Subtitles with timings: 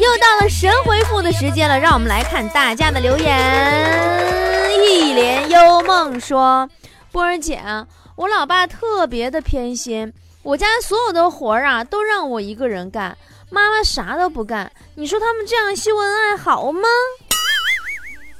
[0.00, 4.70] 又到了神回复的时间了，让我们来看大家的留言。
[4.82, 6.66] 一帘幽梦说
[7.12, 7.60] ：“波儿姐，
[8.16, 10.10] 我老爸特别的偏心，
[10.42, 13.18] 我家所有的活儿啊都让我一个人干，
[13.50, 14.72] 妈妈啥都不干。
[14.94, 16.88] 你说他们这样秀恩爱好吗？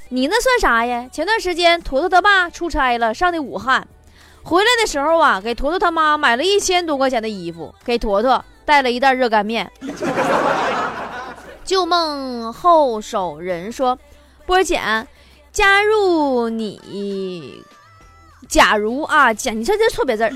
[0.09, 1.07] 你那算啥呀？
[1.13, 3.87] 前段时间坨坨他爸出差了，上的武汉，
[4.43, 9.71] 回来的时候啊，给坨坨他妈买了一千多块钱的衣服，给坨坨带了一袋热干面。”
[11.71, 13.97] 旧梦后手人说
[14.45, 14.81] ：“波儿姐，
[15.53, 17.65] 加入你，
[18.49, 20.33] 假如啊，假你这这错别字儿。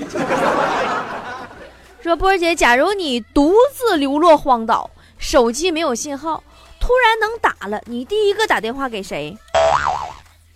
[2.01, 6.41] 说波儿姐，假如你独自流落荒岛，手机没有信号，
[6.79, 9.37] 突然能打了，你第一个打电话给谁？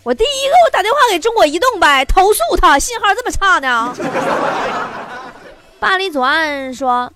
[0.04, 3.94] 我第一个我打电话给中国移动呗，投诉他信号这么差呢。
[5.78, 7.12] 巴黎左岸说。”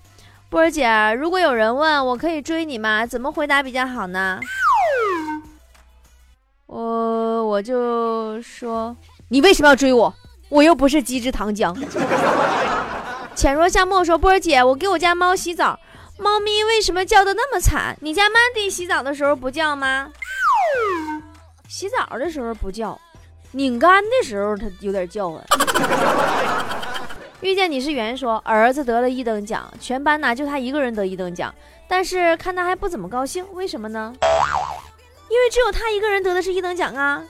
[0.54, 3.04] 波儿姐，如果有人问我可以追你吗？
[3.04, 4.38] 怎么回答比较好呢？
[6.66, 8.96] 我我就说，
[9.30, 10.14] 你为什么要追我？
[10.50, 11.76] 我又不是鸡汁糖浆。
[13.34, 15.76] 浅若夏沫说，波儿姐，我给我家猫洗澡，
[16.20, 17.98] 猫咪为什么叫的那么惨？
[18.00, 20.08] 你家曼迪洗澡的时候不叫吗？
[21.68, 22.96] 洗澡的时候不叫，
[23.50, 25.42] 拧干的时候它有点叫啊。
[27.44, 31.54] 遇见你是圆说儿子得了一等奖，全班呢就他一个人得一等奖，
[31.86, 34.14] 但是看他还不怎么高兴，为什么呢？
[35.28, 37.22] 因为只有他一个人得的是一等奖啊，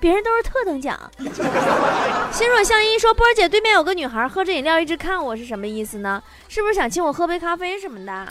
[0.00, 0.98] 别人都是特等奖。
[2.32, 6.20] 心若相依说波儿姐对面有个女孩喝着饮料一直看我是什么意思呢？
[6.48, 8.26] 是不是想请我喝杯咖啡什么的？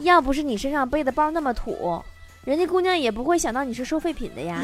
[0.00, 1.98] 要不是你身上背的包那么土，
[2.44, 4.60] 人家姑娘也不会想到你是收废品的呀。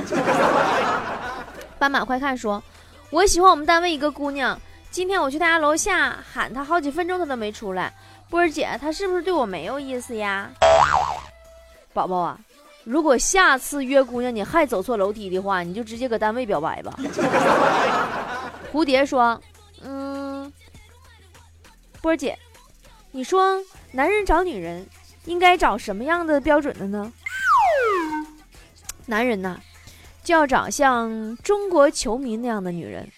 [1.80, 2.62] 斑马快看说，
[3.08, 4.61] 我喜欢我们单位一个姑娘。
[4.95, 7.92] 今天我去他家楼下喊他好几分钟，他都没出来。
[8.31, 10.48] 波儿姐，他是不是对我没有意思呀？
[11.92, 12.39] 宝宝啊，
[12.84, 16.97] 如果下次约姑娘你还走错楼梯的话，你就直接搁单位表白吧。
[18.73, 19.42] 蝴蝶说
[19.83, 20.52] ：“嗯，
[22.01, 22.39] 波儿姐，
[23.11, 24.86] 你说男人找女人
[25.24, 27.13] 应该找什么样的标准的呢？
[29.07, 29.58] 男人呐，
[30.23, 33.11] 就要找像中国球迷那样的女人。”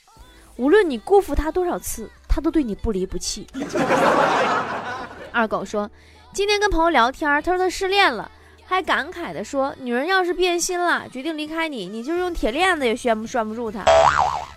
[0.57, 3.47] 无论你辜负他多少次，他都对你不离不弃。
[5.33, 5.91] 二狗说
[6.33, 8.31] ：“今天跟朋友聊天，他说他失恋了，
[8.65, 13.83] 还感慨的说，女人要是变心了，决定离开你，你就用铁链子也拴不拴不住她。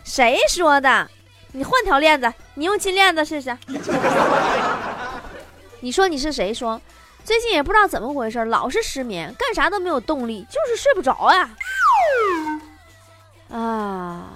[0.05, 1.09] 谁说的？
[1.51, 3.57] 你换条链子，你用金链子试试。
[5.81, 6.53] 你说你是谁？
[6.53, 6.81] 说
[7.25, 11.49] 最近也不知道怎么回事，老是失眠，干啥都没有动力，就是睡不着呀。
[13.51, 14.29] 啊。”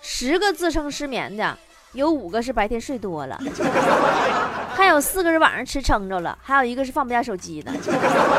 [0.00, 1.56] 十个自称失眠的，
[1.92, 3.38] 有五个是白天睡多了，
[4.74, 7.72] 还有四个是晚上吃撑着了，还有一个是放不下手机的。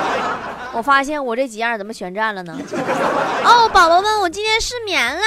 [0.71, 2.55] 我发现我这几样怎么全占了呢？
[3.43, 5.21] 哦，宝宝们，我今天失眠了。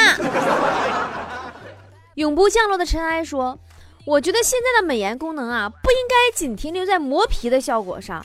[2.14, 3.58] 永不降落的尘埃说
[4.06, 8.24] ：“我觉得现在的美颜功能啊，不应该仅停留在磨皮的效果上。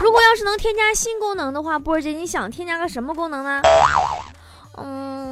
[0.00, 3.60] 如果要是能添加新功能的话，波儿姐，你想添加个什么功能呢？”
[4.78, 5.25] 嗯。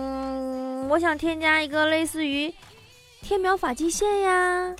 [0.89, 2.53] 我想添加一个类似于
[3.23, 4.75] 贴描发际线呀、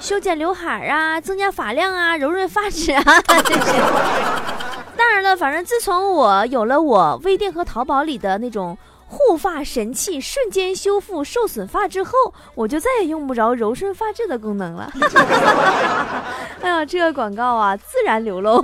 [0.00, 3.02] 修剪刘海啊、增加发量啊、柔润发质啊
[3.44, 3.72] 这些。
[4.96, 8.76] 当然了，反正自从我有了我微店和淘宝里的那种
[9.06, 12.12] 护发神器，瞬间修复受损发之后，
[12.54, 14.92] 我就再也用不着柔顺发质的功能了。
[16.62, 18.60] 哎呀，这个广告啊，自然流露。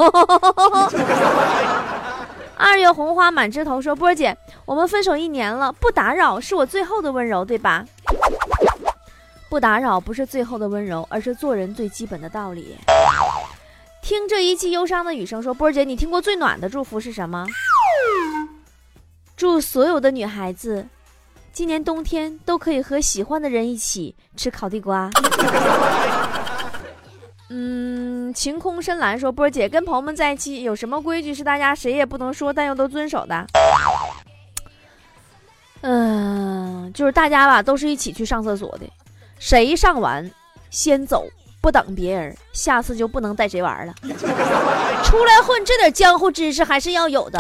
[2.59, 7.85] 二月红花满枝头说：“波儿姐，我们分手一年了，不打扰是我最后的温柔，对吧？
[9.49, 12.77] 不打扰不是最后的温柔，而是做人最基本的道理。”
[14.03, 17.47] 听这一季忧伤的雨声说：“波儿姐，你听过最暖的祝福是什么？
[19.37, 20.85] 祝所有的女孩子，
[21.53, 25.09] 今年冬天都可以和喜欢的人一起吃烤地瓜。”
[27.51, 33.47] 嗯，晴空深蓝说：“波姐跟朋友们在一起有什么规矩是大家谁也不能说，但又都遵守的？
[35.83, 38.87] 嗯，就是大家吧，都是一起去上厕所的，
[39.39, 40.29] 谁上完
[40.71, 41.25] 先走，
[41.61, 43.95] 不等别人，下次就不能带谁玩了。
[45.05, 47.39] 出来混，这点江湖知识还是要有的。”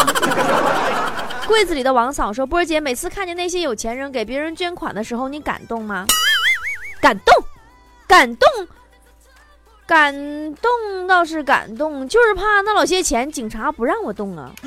[1.48, 6.06] 柜子里的王嫂说：“波姐，每次看见那些有钱人给别人捐款的时候，你感动吗？
[7.00, 7.34] 感动，
[8.06, 8.48] 感动。”
[9.88, 10.14] 感
[10.56, 14.52] 动倒是感动，就是怕那老些钱，警察不让我动啊。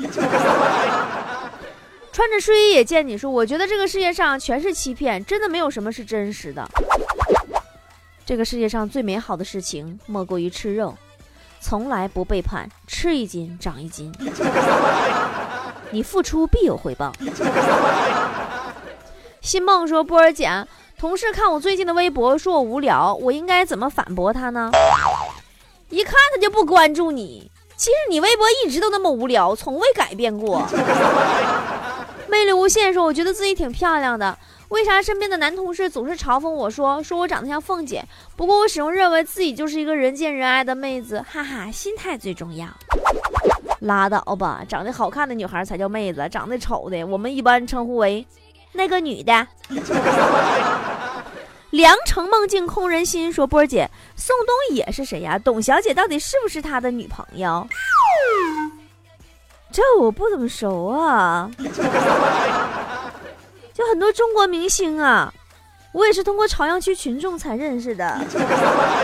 [2.10, 6.68] 穿着睡衣也见你说，我觉得这个世界上全是欺骗，真的没有什么是真实的。
[8.26, 10.92] 这个世界上最美好的事情莫过于吃肉，
[11.60, 14.12] 从来不背叛，吃一斤长一斤。
[15.92, 17.12] 你付出必有回报。
[19.40, 20.66] 新梦说：“波儿姐，
[20.98, 24.70] 同事看我最近的微博，说我无聊，我应该怎么反驳他呢？
[25.92, 27.50] 一看他就不关注你。
[27.76, 30.66] 其实你微博一直都那么无聊，从未改变过。
[32.28, 34.36] 魅力无限说：我觉得自己挺漂亮的。”
[34.72, 38.02] 为啥身边的男同事总是嘲讽我说说我长得像凤姐？
[38.36, 42.66] 不过我始终认为自己就是一个人见人爱的妹子，哈哈，心态最重要。
[43.80, 48.26] 拉倒吧，长得好看的女孩才叫妹子，长得丑的我们一般称呼为
[48.72, 49.46] 那个女的。
[51.72, 55.38] 良辰梦境空人心说波儿姐，宋冬野是谁呀？
[55.38, 57.66] 董小姐到底是不是他的女朋友？
[59.72, 61.50] 这我不怎么熟啊。
[63.72, 65.32] 就很多中国明星啊，
[65.94, 68.20] 我也是通过朝阳区群众才认识的。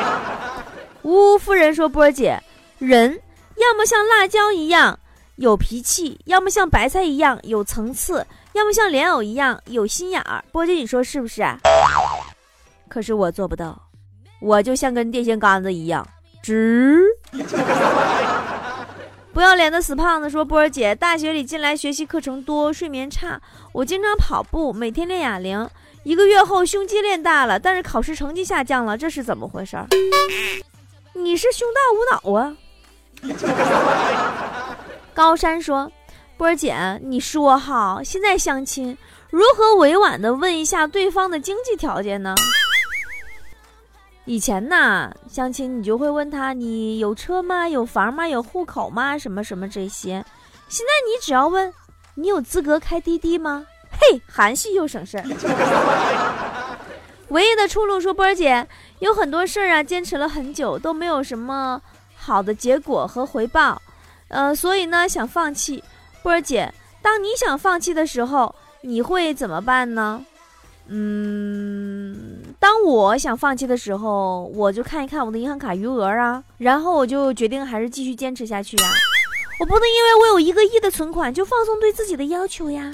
[1.03, 2.39] 呜呜夫人说：“波儿姐，
[2.77, 3.19] 人
[3.57, 4.99] 要么像辣椒一样
[5.37, 11.43] 有脾气，要么像白菜一样有层次，要么像莲藕一样有心眼儿。”波姐，你说是不是？
[12.89, 13.81] 可是我做不到，
[14.41, 16.07] 我就像根电线杆子一样
[16.43, 17.05] 直。
[19.33, 23.41] 不要脸的死胖子说：“波儿姐，大学里进来学习课程多，睡眠差。
[23.73, 25.69] 我经常跑步，每天练哑铃。
[26.03, 29.77] 一个月后胸肌练大了，但是考试成绩下降了，这是怎么回事？
[31.13, 32.57] 你是胸大无脑啊？”
[35.15, 35.91] 高山说
[36.37, 38.97] ：“波儿姐，你说哈，现在相亲
[39.31, 42.35] 如何委婉的问一下对方的经济条件呢？”
[44.29, 47.67] 以前呢，相亲你就会问他你有车吗？
[47.67, 48.29] 有房吗？
[48.29, 49.17] 有户口吗？
[49.17, 50.23] 什么什么这些。
[50.69, 51.73] 现在你只要问
[52.15, 53.67] 你有资格开滴滴吗？
[53.99, 55.25] 嘿，含蓄又省事儿。
[57.29, 61.81] 唯一的出路说波儿姐有很多事儿啊，坚持了很久都没有什么
[62.15, 63.81] 好的结果和回报，
[64.29, 65.83] 呃，所以呢想放弃。
[66.23, 66.71] 波儿姐，
[67.01, 70.23] 当你想放弃的时候，你会怎么办呢？
[70.91, 71.98] 嗯，
[72.61, 78.91] 当我想放弃的时候，我就看一看我的银行卡余额啊，然后我就决定还是继续坚持下去啊。
[79.61, 82.91] 我不能因为我有一个亿的存款就放松对自己的要求呀。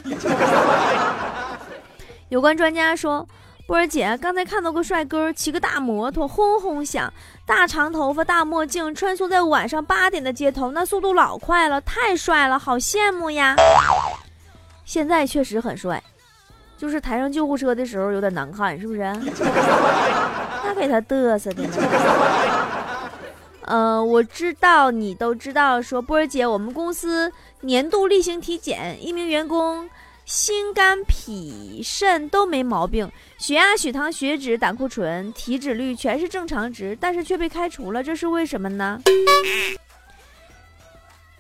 [2.28, 3.26] 有关专家说，
[3.66, 7.12] 波儿姐刚才看到个帅哥骑个大摩托轰轰响，
[7.46, 13.56] 大长头发大墨镜穿梭在晚上八点的街头，那速度老快了，太帅了，好羡慕呀。
[14.84, 16.02] 现在确实很帅。
[16.84, 18.98] 就是抬上救护车的时候有点难看，是不是？
[20.62, 21.70] 那给他嘚瑟的呢。
[23.62, 27.32] 呃，我知道你都知道，说波儿姐，我们公司
[27.62, 29.88] 年度例行体检，一名员工
[30.26, 39.00] 心肝脾肾都没毛病，血压、血糖、血脂、胆固醇、体脂率全是正常值，但是却被开除了，这是为什么呢？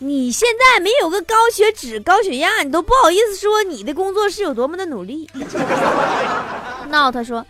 [0.04, 5.26] 你现在没有个高血脂、高血压，你都不好意思说你的工作是有多么的努力。
[6.90, 7.42] 闹他说，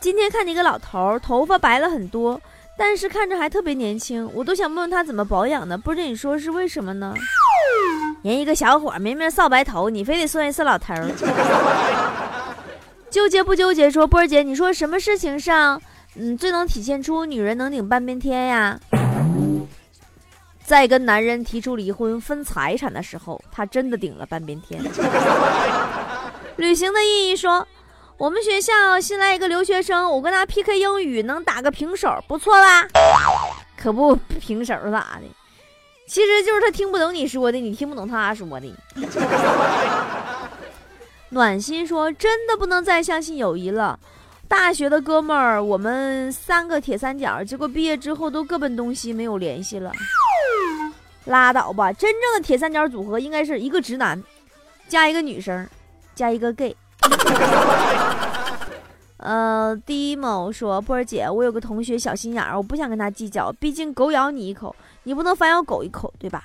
[0.00, 2.40] 今天看见一个老头，头发白了很多，
[2.76, 7.14] 但是看着还特别年轻，我都想问问他怎么保养的，不知你说是为什么呢？
[8.22, 10.92] 人一个小伙明明扫白头，你非得算一次老头
[13.08, 13.88] 纠结不纠结？
[13.88, 15.80] 说波姐，你说什么事情上，
[16.16, 18.80] 嗯，最能体现出女人能顶半边天呀？
[20.66, 24.82] 在跟男人提出离婚分财产的时候，他真的顶了半边天。
[26.56, 27.64] 旅行的意义说，
[28.16, 32.88] 我们学校新来一个留学生，我跟他 PK 英语能打个平手，不错吧？
[33.78, 35.22] 可不平手咋的？
[36.08, 38.74] 其实就是他听不懂你说的，你听不懂他说的。
[41.30, 43.96] 暖心说，真的不能再相信友谊了。
[44.48, 49.92] 大学的哥们儿，我们三个铁三角，结果毕业之后都各奔东西，没有联系了。
[51.26, 51.92] 拉倒吧！
[51.92, 54.20] 真正的铁三角组合应该是一个直男，
[54.88, 55.68] 加一个女生，
[56.14, 56.74] 加一个 gay。
[59.18, 66.44] 呃，第一某说波儿姐，我有个同学小心眼儿，我不想跟他计较，毕竟狗咬你一口，你不能反咬狗一口，对吧？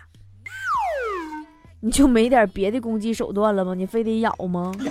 [1.81, 3.75] 你就没点别的攻击手段了吗？
[3.75, 4.71] 你非得咬吗？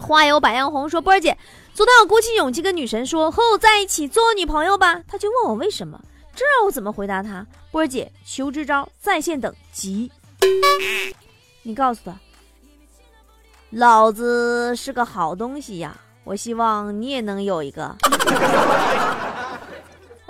[0.00, 1.36] 花有百样红说波儿姐，
[1.74, 6.00] 昨天我鼓起勇气跟女神说和我在一起做我女朋友吧，她就问我为什么。
[6.34, 7.46] 这让我怎么回答他？
[7.70, 10.10] 波儿姐，求支招，在线等，急。
[11.62, 12.18] 你告诉他，
[13.70, 15.96] 老子是个好东西呀！
[16.24, 17.94] 我希望你也能有一个。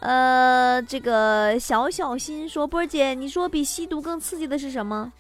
[0.01, 5.13] 呃，这个小小心说，波儿姐，你说比吸毒更刺激的是什么？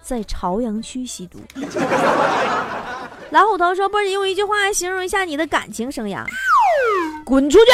[0.00, 1.40] 在朝阳区吸毒。
[3.30, 6.24] 老虎头说，波儿姐，用一句话形容一下你的感情生涯：
[7.24, 7.72] 滚出去。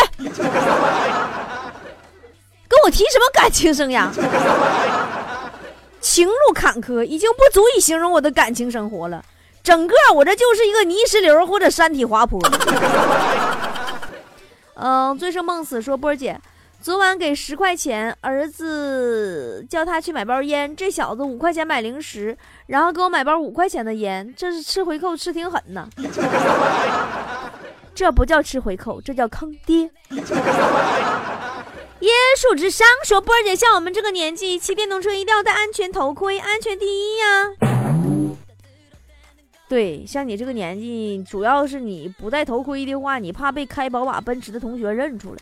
[2.85, 4.09] 我提什么感情生涯？
[6.01, 9.23] 情路坎坷已经不足以形容我的感情生活了，
[9.63, 12.41] 整个我这就是一个泥石流或者山体滑坡。
[14.75, 16.41] 嗯，醉生梦死说波儿姐，
[16.81, 22.35] 昨晚给十块钱，儿子叫他去买包烟，这小子五块钱买零食，
[22.69, 25.87] 然后给我买包五块钱的烟，这是吃回扣吃挺狠呐。
[27.95, 29.91] 这不叫吃回扣，这叫坑爹。
[32.01, 37.51] 椰树之上说：“波儿姐，像我们这个年纪骑电动车一定要戴安全头盔，安全第一呀。”
[39.69, 45.41] 对，像你这个年纪，主要是你不戴头盔的话，你怕被开宝马、奔驰的同学认出来。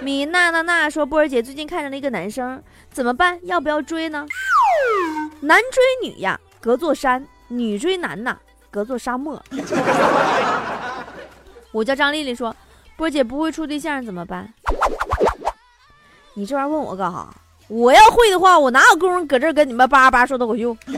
[0.00, 3.38] 米娜娜娜说：“波儿姐最近看上了一个男生，怎么办？
[3.42, 4.26] 要不要追呢？
[5.40, 8.38] 男追女呀，隔座山；女追男呐，
[8.70, 9.40] 隔座沙漠。”
[11.70, 12.54] 我叫张丽丽说
[12.96, 14.52] ：“波儿姐不会处对象怎么办？”
[16.38, 17.26] 你这玩意儿问我干哈？
[17.66, 20.76] 我要会的话，我哪有功夫搁这儿跟你们叭叭说脱口秀？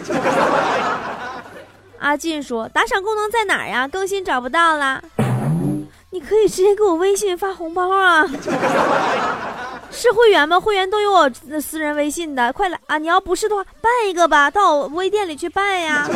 [1.98, 3.88] 阿进说：“打赏功能在哪儿呀？
[3.88, 5.02] 更新找不到啦。
[6.10, 8.26] 你可以直接给我微信发红包啊！
[9.90, 10.60] 是会员吗？
[10.60, 12.98] 会员都有我私人微信的，快来啊！
[12.98, 16.06] 你要不是的话，办一个吧，到我微店里去办呀。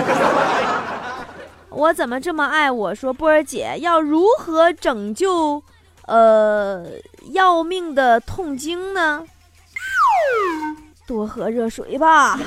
[1.71, 2.95] 我怎么这么爱我？
[2.95, 5.63] 说波儿姐要如何拯救？”
[6.07, 6.85] 呃，
[7.33, 9.25] 要命的痛经呢，
[11.07, 12.39] 多喝热水吧。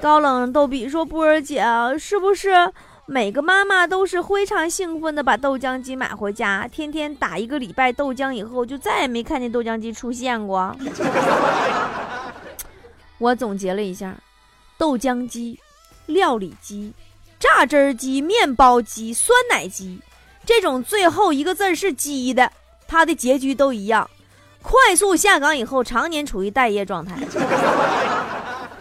[0.00, 1.64] 高冷逗比说：“波儿姐，
[1.98, 2.72] 是不是
[3.06, 10.76] 每个妈妈都是非常兴奋的把豆浆机买回家，天天打一个礼拜豆浆以后，就再也没看见豆浆机出现过？”
[13.18, 14.14] 我总结了一下：
[14.76, 15.58] 豆浆机、
[16.06, 16.92] 料理机、
[17.40, 20.00] 榨汁机、面包机、酸奶机。
[20.48, 22.50] 这种最后一个字是“鸡”的，
[22.86, 24.08] 它的结局都一样，
[24.62, 27.14] 快速下岗以后，常年处于待业状态。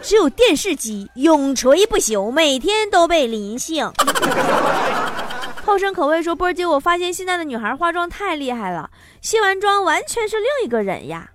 [0.01, 3.91] 只有电视机永垂不朽，每天都被临幸。
[5.65, 8.89] 后生可畏说：“波儿姐，我发现现在的女孩化妆太厉害了，
[9.21, 11.29] 卸完妆完全是另一个人呀，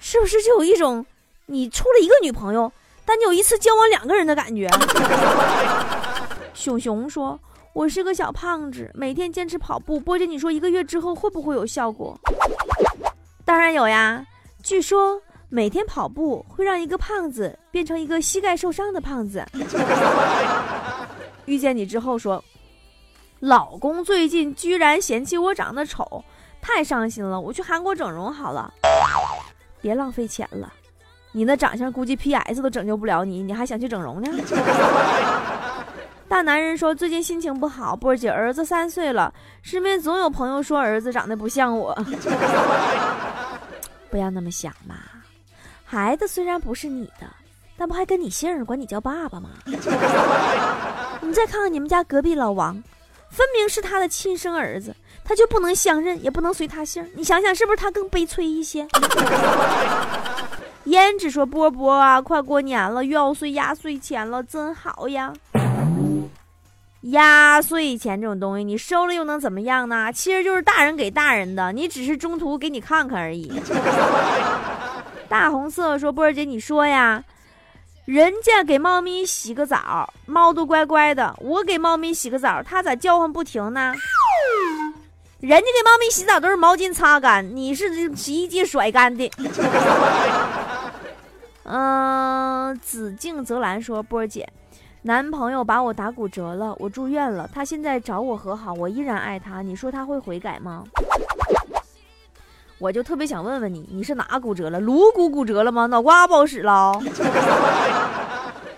[0.00, 1.06] 是不是就有一种
[1.46, 2.72] 你处了一个女朋友，
[3.04, 4.68] 但你有一次交往两个人的感觉？”
[6.52, 7.38] 熊熊说。
[7.74, 9.98] 我是个小胖子，每天坚持跑步。
[9.98, 12.16] 波姐，你说一个月之后会不会有效果？
[13.44, 14.24] 当然有呀！
[14.62, 19.44] 据说每天跑步会让一个胖子变成一个膝盖受伤的胖子。
[21.46, 22.42] 遇见你之后说，
[23.40, 26.24] 老公最近居然嫌弃我长得丑，
[26.62, 27.40] 太伤心了。
[27.40, 28.72] 我去韩国整容好了。
[29.80, 30.72] 别浪费钱了，
[31.32, 34.30] 你那长相估计 PS 都拯救不了你，你还想去整容呢？
[36.34, 41.96] 大男人说：“最近心情不好，波儿姐儿子三岁了，身边总有朋友说儿子长得不像我。
[44.10, 44.96] 不要那么想嘛，
[45.84, 47.26] 孩子虽然不是你的，
[47.76, 49.50] 但不还跟你姓，管你叫爸爸吗？
[51.20, 52.82] 你再看看你们家隔壁老王，
[53.30, 58.84] 分明是他的亲生儿子，他就不能相认，也不能随他姓，你想想是不是他更悲催一些？”
[60.86, 65.32] 胭脂说：“波波啊，快过年了，又要岁压岁钱了，真好呀。”
[67.10, 70.10] 压岁钱这种东西，你收了又能怎么样呢？
[70.12, 73.52] 其实就是大人给大人的，你只是中途给你看看而已。
[75.28, 77.22] 大红色说：“波儿姐，你说呀，
[78.04, 83.92] 人家给猫咪洗个澡，猫都乖乖的；我给猫咪洗个澡，它咋叫唤不停呢？
[85.40, 89.30] 人家给猫咪洗澡都是毛巾擦干，你是洗衣机甩干的。
[91.64, 94.48] ”嗯，紫静泽兰说：“波儿姐。”
[95.06, 97.46] 男朋友把我打骨折了，我住院了。
[97.52, 99.60] 他现在找我和好，我依然爱他。
[99.60, 100.82] 你说他会悔改吗？
[102.78, 104.80] 我就特别想问问你，你是哪骨折了？
[104.80, 105.84] 颅骨骨折了吗？
[105.84, 106.98] 脑瓜不好使了？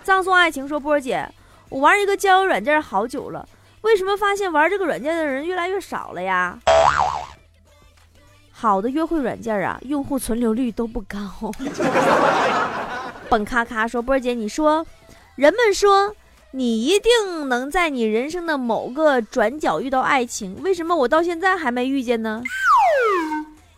[0.02, 1.28] 葬送爱情说波儿姐，
[1.68, 3.48] 我玩一个交友软件好久了，
[3.82, 6.58] 为什么发现玩这个软件的人越来越少了呀？
[8.50, 11.52] 好的约会软件啊，用户存留率都不高。
[13.30, 14.84] 本咔咔说波儿姐，你说。
[15.36, 16.14] 人们说
[16.52, 22.42] 你一定能在你人生的某个转角遇到爱情，为什么我到现在还没遇见呢？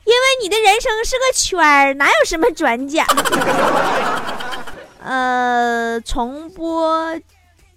[0.05, 3.05] 因为你的人生是个圈儿，哪有什么转角？
[5.05, 7.19] 呃，重播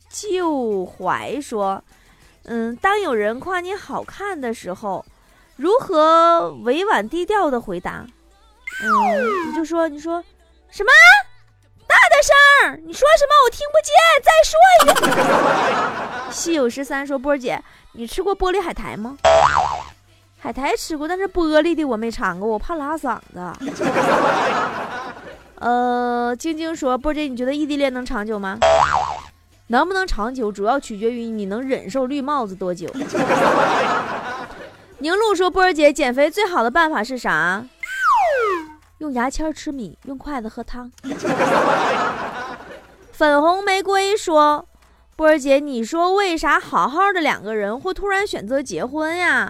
[0.09, 1.83] 旧怀说，
[2.43, 5.03] 嗯，当有人夸你好看的时候，
[5.55, 8.05] 如何委婉低调的回答？
[8.83, 10.23] 嗯，你就说，你说
[10.69, 10.89] 什么？
[11.91, 12.31] 大点声
[12.63, 12.79] 儿！
[12.85, 13.33] 你说什么？
[13.43, 13.91] 我听不见。
[14.23, 14.95] 再说一遍。
[16.31, 17.61] 稀有十三说：“波儿姐，
[17.93, 19.17] 你吃过玻璃海苔吗？
[20.39, 23.51] 海苔吃过，但是玻璃的我没尝过，我怕拉嗓子。
[25.59, 28.57] 呃，晶晶说，波姐，你觉得异地恋能长久吗？
[29.67, 32.87] 能不能长久，主要取决于你能忍受绿帽子多久。
[34.99, 37.65] 宁露说，波儿姐，减肥最好的办法是啥？
[39.01, 40.91] 用牙签吃米，用筷子喝汤。
[43.11, 44.67] 粉红玫瑰说。
[45.15, 49.47] 波儿姐，你说为啥好好的两个人会突然选择结婚呀？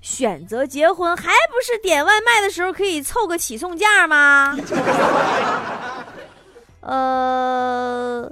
[0.00, 4.56] 选择结婚还不是点外卖的时候可以凑个起送价吗？
[6.80, 8.30] 呃，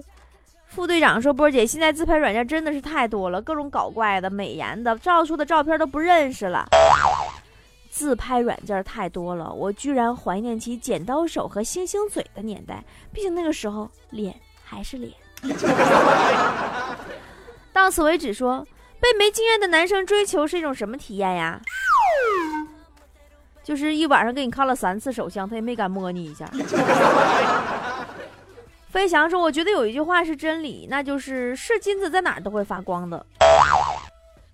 [0.66, 6.66] 副队长说，波儿姐，现在自拍软件真的是太多了，各种搞怪的、美颜的，照出的照片都不认识了。
[7.98, 15.12] 自拍软件太多了，我居然怀念起剪刀手和星星嘴的年代，毕竟那个时候脸还是脸。
[17.74, 18.32] 到此为止。
[18.32, 18.64] 说
[19.00, 21.60] 被没经验的男生追求是一种什么体验呀？
[23.64, 26.48] 就是一晚上给你看了三次手相，他也没敢摸你一下。
[28.90, 33.26] 飞翔说：“我觉得有一句话是真理，那就是是金子在哪儿都会发光的。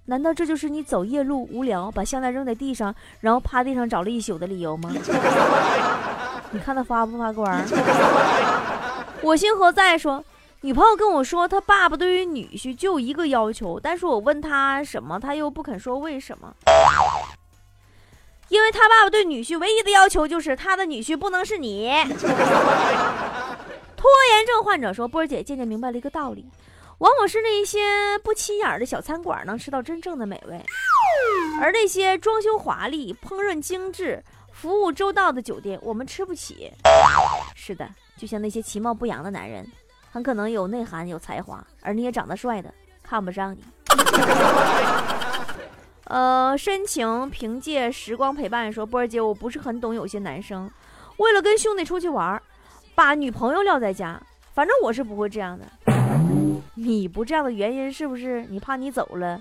[0.07, 4.91] 难道这就是你走夜路无聊，把项链扔在地上，然后趴地上找了一宿的理由吗？
[6.53, 7.47] 你看他发不发光？
[9.23, 9.97] 我心何在？
[9.99, 10.25] 说。”
[10.65, 16.55] 女朋友跟我说，他爸爸对于女婿就一个要求，但是我问他什么，他又不肯说为什么。
[18.49, 21.91] 因为他爸爸对女婿唯一的要求就是他的女婿不能是你。
[23.95, 26.47] 拖延症患者说：“波儿姐渐渐明白了一个道理，
[27.05, 30.59] 往往是那些不起眼的小餐馆能吃到真正的美味，
[31.61, 36.73] 而那些装修华丽、烹饪精致、服务周到的酒店，我们吃不起。
[37.55, 39.71] 是的，就像那些其貌不扬的男人。”
[40.11, 43.63] 很可能有内涵、有才华，而你也长得帅的，看不上你。
[46.07, 50.71] 呃，深情凭借时光陪伴说，波儿姐，我不是很懂有些男生，
[51.19, 52.41] 为了跟兄弟出去玩，
[52.95, 54.19] 把女朋友撂在家。
[54.55, 55.94] 反正我是不会这样的。
[56.75, 59.41] 你不这样的原因是不是你怕你走了，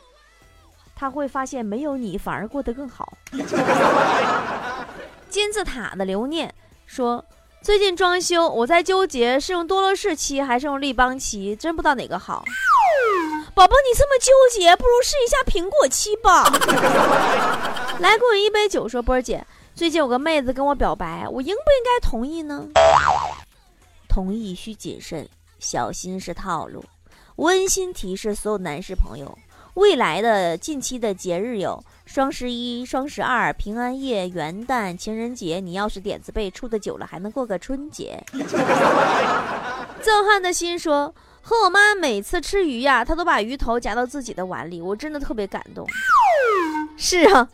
[0.95, 3.17] 他会发现没有你反而过得更好？
[5.29, 6.53] 金字塔的留念
[6.85, 7.23] 说。
[7.61, 12.43] 最近装修，我在纠结是用多乐士漆还是用立邦漆，真不知道哪个好。
[13.55, 16.43] 宝宝，你这么纠结，不如试一下苹果漆吧。
[18.03, 22.65] 来，给我一杯酒，说波儿姐，最近有个妹子跟我表白，我应不应该同意呢？
[24.09, 26.83] 同意需谨慎，小心是套路。
[27.37, 29.37] 温馨提示所有男士朋友，
[29.75, 31.83] 未来的近期的节日有。
[32.05, 38.21] 双十一、双十二、平安夜、元旦、情人节，你要是点子背处的久了，还能过个春节。
[40.03, 45.87] 震撼的心说：“和我妈每次吃鱼呀，她都把鱼头夹到自己的碗里，我真的特别感动。”
[46.97, 47.47] 是啊，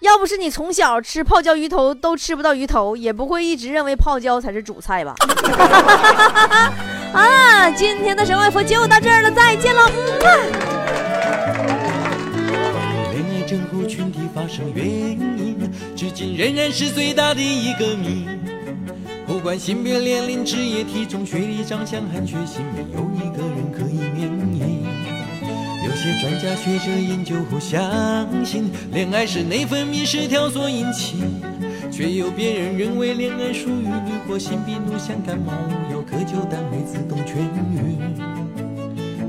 [0.00, 5.14] 要不是你从小吃泡椒鱼头都吃不到鱼头，也不会一直认为泡椒才是主菜吧？
[7.14, 9.82] 啊，今天的神外佛就到这儿了，再见喽！
[13.86, 15.56] 群体发生原因，
[15.96, 18.26] 至今仍然是最大的一个谜。
[19.26, 24.84] 不管性别、年龄、职业、体重、学历、长相和血型，没有一个人可以免疫。
[25.86, 31.22] 有些专家学者研究后相信，恋爱是内分泌失调所引起，
[31.98, 37.40] 却有别人认为恋爱属于驴或心病毒，像感冒无药可救，但会自动痊
[37.74, 37.98] 愈。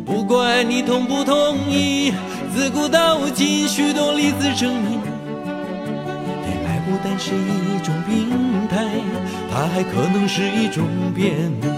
[0.06, 2.14] 不管你同不同意。
[2.54, 8.30] 自古到今，许多例子证明，恋爱不单是一种病
[8.70, 8.86] 态，
[9.52, 11.72] 它还可能是一种变态。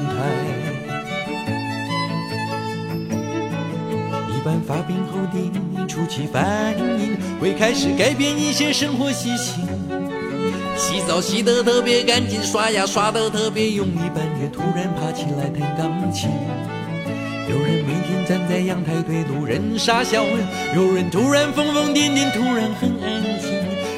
[4.28, 9.66] 一般发病后的初期反应，会开始改变一些生活习性，
[10.82, 16.28] 洗澡洗得特别干净，刷牙刷得特别用力，半夜突然爬起来弹钢琴。
[17.48, 20.24] 有人每天站在阳台对路人傻笑，
[20.76, 23.52] 有人突然疯疯癫癫，突然很安静。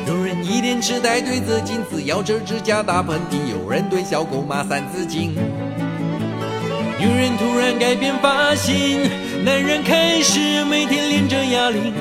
[0.05, 5.33] 有人一脸痴呆对着镜子咬着指甲打喷嚏，有人对小狗骂三字经。
[6.99, 9.09] 女人突然改变发型，
[9.45, 11.93] 男人开始每天练着哑铃。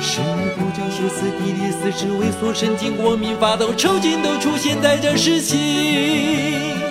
[0.00, 0.70] 食欲不
[1.02, 6.81] 歇斯底里、四肢萎缩、神经过敏、发抖、抽筋都出现在这时期。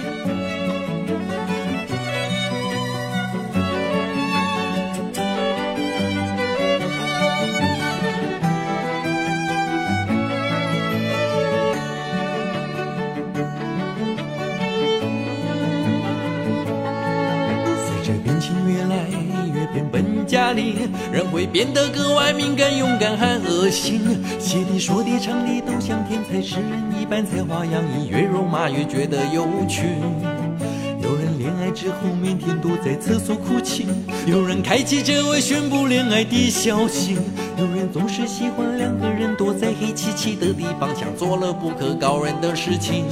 [20.60, 24.02] 人会变得格外敏感、勇敢和恶心。
[24.40, 29.84] 写的、说的、唱的都像天才诗人一般才华洋溢，越肉麻越觉得有趣。
[31.02, 33.88] 有人恋爱之后每天躲在厕所哭泣，
[34.28, 37.18] 有人开启这位宣布恋爱的消息，
[37.58, 43.06] 有人总是喜欢两个人躲在黑漆漆的地方，像做了不可告人的事情。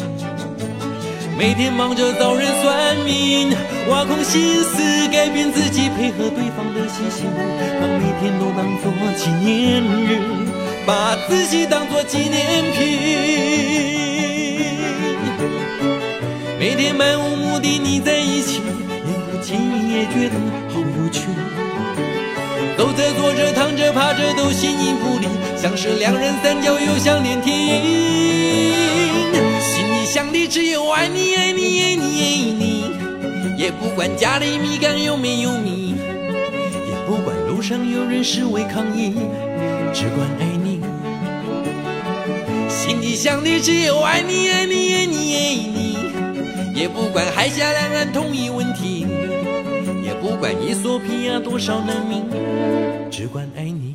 [1.39, 3.55] 每天忙着找人算命，
[3.87, 7.31] 挖空心思改变自己，配合对方的习性，
[7.79, 10.19] 把每天都当作纪念日，
[10.85, 12.77] 把自己当作纪念品。
[16.59, 18.61] 每天漫无目的腻在一起，
[19.05, 20.35] 连不经意也觉得
[20.67, 21.21] 好有趣。
[22.77, 28.88] 走着坐着躺着趴着都形影不离，像是两人三角又像连体。
[30.11, 32.83] 想的只有爱你爱你爱你爱你，
[33.55, 35.93] 也不管家里米缸有没有米，
[36.87, 39.13] 也不管路上有人示威抗议，
[39.93, 40.81] 只管爱你。
[42.67, 45.97] 心里想的只有爱你爱你爱你爱你。
[46.73, 49.05] 也不管海峡两岸统一问题，
[50.03, 52.23] 也不管伊索比亚多少难民，
[53.11, 53.88] 只管爱你。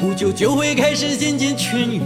[0.00, 2.00] 不久就会开始渐渐痊愈。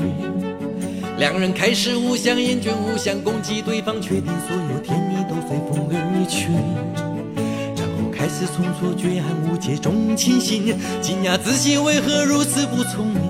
[1.19, 6.49] 两人开始互相厌倦，互相攻击对方，确定所有甜蜜都随风而去。
[7.77, 13.21] 然后开始从错觉和误解中清醒，惊讶自己为何如此不聪明。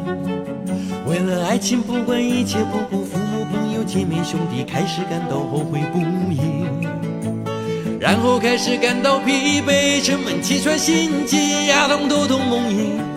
[1.07, 5.99] 为了爱情，不管一切，不顾父母、朋友、姐妹、兄弟，开始感到后悔不
[6.33, 6.41] 已。
[8.01, 13.12] 然后开始感到疲惫，沉闷、气喘、心悸、牙痛、头痛、梦呓。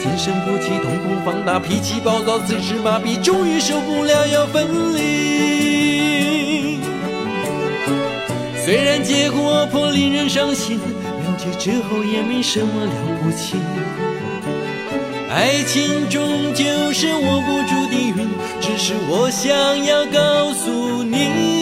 [0.00, 6.78] 精神不济、瞳孔放大、脾气暴躁、四肢麻痹，终于受不了要分离。
[8.64, 13.56] 虽然结果颇令人伤心，了解之后也没什么了不起。
[15.30, 18.28] 爱情终究是握不住的云，
[18.60, 19.52] 只是我想
[19.84, 21.57] 要告诉你。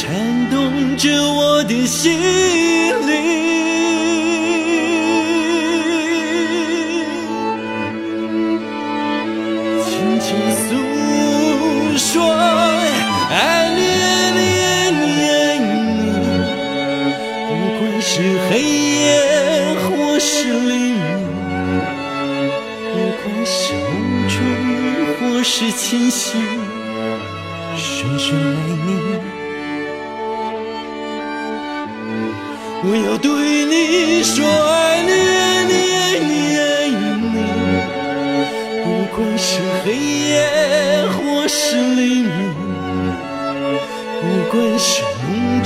[0.00, 2.77] 颤动着我的心。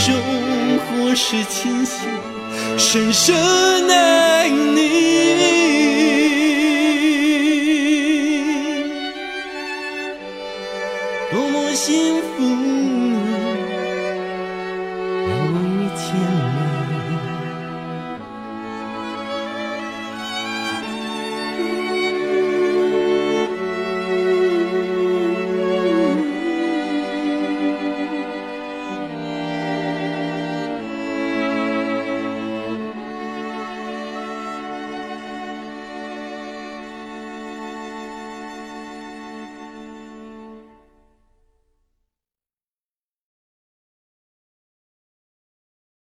[0.05, 0.13] 中，
[0.89, 2.09] 或是清醒，
[2.77, 3.37] 深深
[3.89, 6.22] 爱你。